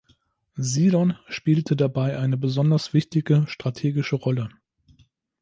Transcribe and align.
Sidon 0.57 1.15
spielte 1.27 1.75
dabei 1.75 2.17
eine 2.17 2.35
besonders 2.35 2.91
wichtige 2.91 3.45
strategische 3.47 4.15
Rolle. 4.15 4.49